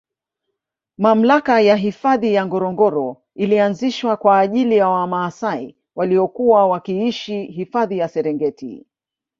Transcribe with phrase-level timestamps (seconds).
[0.97, 8.85] Mamlaka ya hifadhi ya Ngorongoro ilianzishwa kwaajili ya wamaasai waliokuwa wakiishi hifahi ya Serengeti